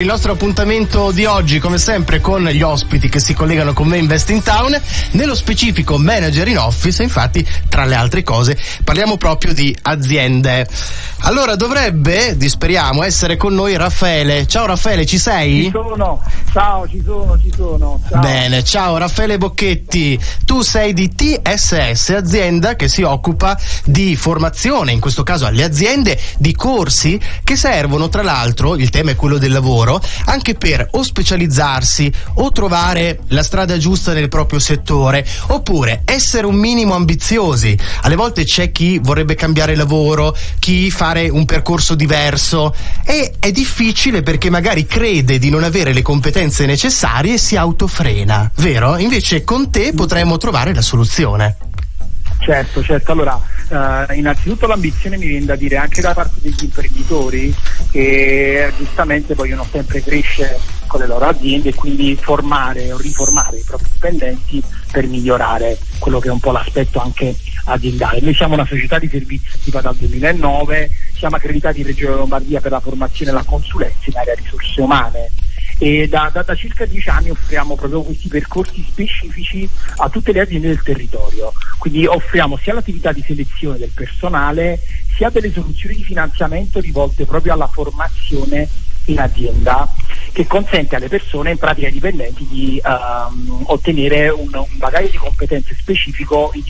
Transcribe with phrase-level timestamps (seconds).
[0.00, 3.96] Il nostro appuntamento di oggi, come sempre, con gli ospiti che si collegano con me
[3.96, 9.16] in Invest in Town, nello specifico manager in office, infatti, tra le altre cose, parliamo
[9.16, 10.68] proprio di aziende.
[11.22, 14.46] Allora, dovrebbe, speriamo, essere con noi Raffaele.
[14.46, 15.64] Ciao Raffaele, ci sei?
[15.64, 16.22] Ci sono,
[16.52, 18.00] ciao, ci sono, ci sono.
[18.08, 18.20] Ciao.
[18.20, 20.16] Bene, ciao Raffaele Bocchetti.
[20.44, 26.16] Tu sei di TSS, azienda che si occupa di formazione, in questo caso alle aziende,
[26.38, 30.86] di corsi che servono, tra l'altro, il tema è quello del lavoro lavoro anche per
[30.92, 37.76] o specializzarsi o trovare la strada giusta nel proprio settore oppure essere un minimo ambiziosi.
[38.02, 42.74] Alle volte c'è chi vorrebbe cambiare lavoro, chi fare un percorso diverso
[43.04, 48.50] e è difficile perché magari crede di non avere le competenze necessarie e si autofrena,
[48.56, 48.98] vero?
[48.98, 51.56] Invece con te potremmo trovare la soluzione.
[52.40, 53.12] Certo, certo.
[53.12, 57.54] Allora, eh, innanzitutto l'ambizione mi viene da dire anche da parte degli imprenditori
[57.90, 63.64] che giustamente vogliono sempre crescere con le loro aziende e quindi formare o riformare i
[63.64, 68.20] propri dipendenti per migliorare quello che è un po' l'aspetto anche aziendale.
[68.20, 72.70] Noi siamo una società di servizi attiva dal 2009, siamo accreditati in Regione Lombardia per
[72.70, 75.30] la formazione e la consulenza in area risorse umane
[75.78, 80.40] e da, da, da, circa dieci anni offriamo proprio questi percorsi specifici a tutte le
[80.40, 81.52] aziende del territorio.
[81.78, 84.80] Quindi offriamo sia l'attività di selezione del personale
[85.14, 88.68] sia delle soluzioni di finanziamento rivolte proprio alla formazione
[89.06, 89.88] in azienda
[90.32, 95.74] che consente alle persone, in pratica dipendenti, di um, ottenere un, un, bagaglio di competenze
[95.74, 96.62] specifico in,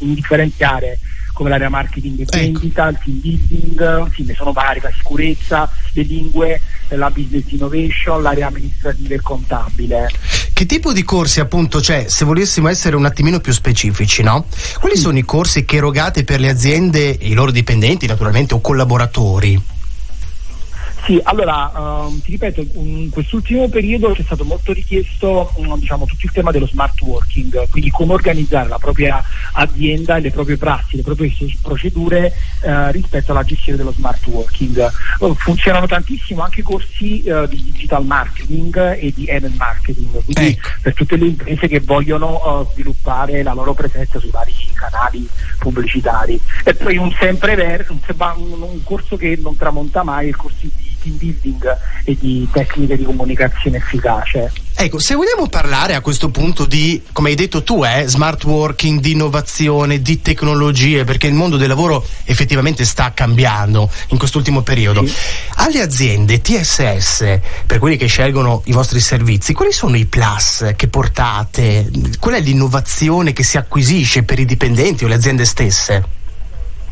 [0.00, 0.98] in differenziare
[1.32, 2.36] come l'area marketing e ecco.
[2.36, 2.98] vendita, ecco.
[3.08, 6.60] il team building, sì, ne sono vari, la sicurezza, le lingue,
[6.96, 10.08] la business innovation, l'area amministrativa e contabile.
[10.52, 14.46] Che tipo di corsi appunto c'è, se volessimo essere un attimino più specifici, no?
[14.78, 15.02] Quali sì.
[15.02, 19.76] sono i corsi che erogate per le aziende, i loro dipendenti naturalmente o collaboratori?
[21.08, 26.26] Sì, allora um, ti ripeto, in quest'ultimo periodo c'è stato molto richiesto um, diciamo, tutto
[26.26, 30.96] il tema dello smart working, quindi come organizzare la propria azienda e le proprie prassi,
[30.96, 31.32] le proprie
[31.62, 32.30] procedure
[32.60, 34.86] uh, rispetto alla gestione dello smart working.
[35.20, 40.68] Uh, funzionano tantissimo anche corsi uh, di digital marketing e di email marketing, quindi ecco.
[40.82, 45.26] per tutte le imprese che vogliono sviluppare la loro presenza sui vari canali
[45.58, 46.38] pubblicitari.
[46.64, 51.16] E poi un sempreverso, un, un corso che non tramonta mai, il corso di team
[51.16, 54.52] building e di tecniche di comunicazione efficace.
[54.74, 59.00] Ecco, se vogliamo parlare a questo punto di, come hai detto tu, eh, smart working,
[59.00, 65.04] di innovazione, di tecnologie, perché il mondo del lavoro effettivamente sta cambiando in quest'ultimo periodo.
[65.04, 65.12] Sì.
[65.56, 70.86] Alle aziende TSS, per quelli che scelgono i vostri servizi, quali sono i plus che
[70.86, 71.90] portate?
[72.20, 76.17] Qual è l'innovazione che si acquisisce per i dipendenti o le aziende stesse?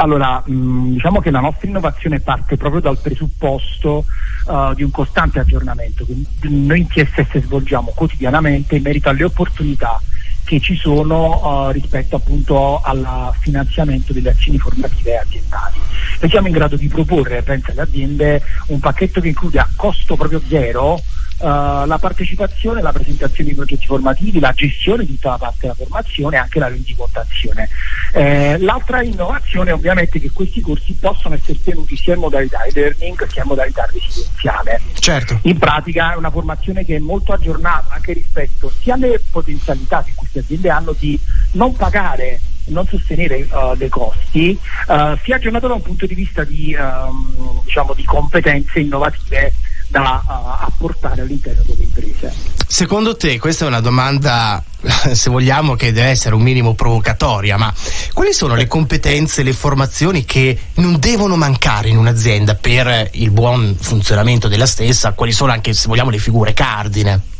[0.00, 4.04] Allora, mh, mm, diciamo che la nostra innovazione parte proprio dal presupposto
[4.46, 6.14] uh, di un costante aggiornamento che
[6.48, 10.00] noi in TSS svolgiamo quotidianamente in merito alle opportunità
[10.44, 15.78] che ci sono uh, rispetto appunto al finanziamento delle azioni formative aziendali.
[16.20, 20.14] Noi siamo in grado di proporre, penso alle aziende, un pacchetto che include a costo
[20.14, 21.02] proprio zero
[21.38, 25.74] Uh, la partecipazione, la presentazione di progetti formativi, la gestione di tutta la parte della
[25.74, 27.68] formazione e anche la rendicontazione.
[28.12, 33.26] Eh, l'altra innovazione ovviamente è che questi corsi possono essere tenuti sia in modalità e-learning
[33.28, 34.80] sia in modalità residenziale.
[34.98, 35.38] Certo.
[35.42, 40.12] In pratica è una formazione che è molto aggiornata anche rispetto sia alle potenzialità che
[40.16, 41.18] queste aziende hanno di
[41.52, 46.44] non pagare non sostenere uh, dei costi, uh, sia aggiornato da un punto di vista
[46.44, 49.54] di, um, diciamo, di competenze innovative
[49.88, 52.32] da uh, apportare all'interno delle imprese.
[52.66, 54.62] Secondo te, questa è una domanda,
[55.12, 57.72] se vogliamo, che deve essere un minimo provocatoria, ma
[58.12, 63.76] quali sono le competenze, le formazioni che non devono mancare in un'azienda per il buon
[63.78, 65.12] funzionamento della stessa?
[65.12, 67.36] Quali sono anche, se vogliamo, le figure cardine?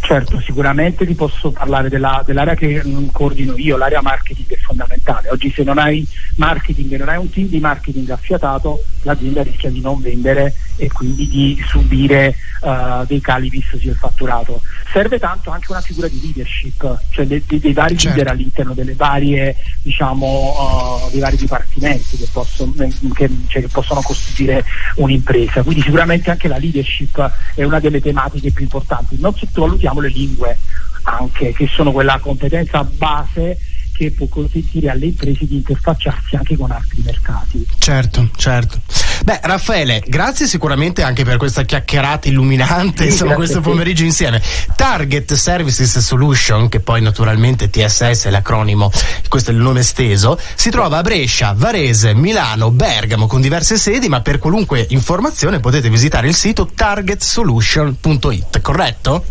[0.00, 5.30] Certo, sicuramente ti posso parlare della, dell'area che mh, coordino io, l'area marketing è fondamentale.
[5.30, 6.06] Oggi se non hai
[6.36, 10.90] marketing e non hai un team di marketing affiatato, l'azienda rischia di non vendere e
[10.90, 14.60] quindi di subire uh, dei cali visto sul fatturato.
[14.92, 18.16] Serve tanto anche una figura di leadership, cioè dei, dei, dei vari certo.
[18.16, 22.72] leader all'interno delle varie, diciamo, uh, dei vari dipartimenti che, possono,
[23.14, 24.64] che, cioè, che possono costituire
[24.96, 25.62] un'impresa.
[25.62, 29.16] Quindi sicuramente anche la leadership è una delle tematiche più importanti.
[29.18, 29.34] Non
[29.74, 30.58] sottovalutiamo le lingue
[31.02, 33.58] anche, che sono quella competenza base
[33.94, 37.64] che può consentire alle imprese di interfacciarsi anche con altri mercati.
[37.78, 38.80] Certo, certo.
[39.22, 44.42] Beh, Raffaele, grazie sicuramente anche per questa chiacchierata illuminante, sì, insomma, questo pomeriggio insieme.
[44.74, 48.90] Target Services Solution, che poi naturalmente TSS è l'acronimo,
[49.28, 54.08] questo è il nome esteso, si trova a Brescia, Varese, Milano, Bergamo con diverse sedi,
[54.08, 59.24] ma per qualunque informazione potete visitare il sito targetsolution.it, corretto?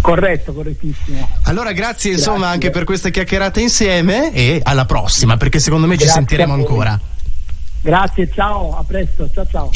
[0.00, 1.28] Corretto, correttissimo.
[1.44, 5.94] Allora grazie, grazie, insomma anche per questa chiacchierata insieme e alla prossima perché secondo me
[5.96, 6.98] grazie ci sentiremo ancora.
[7.82, 9.70] Grazie, ciao, a presto, ciao ciao.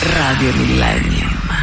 [0.00, 1.46] Radio Millennium.